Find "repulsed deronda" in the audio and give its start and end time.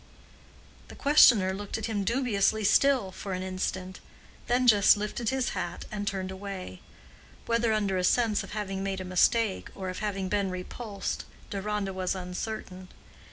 10.49-11.93